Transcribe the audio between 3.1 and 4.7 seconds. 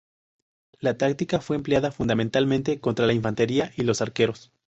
infantería y los arqueros.